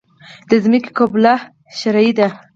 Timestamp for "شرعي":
1.77-2.11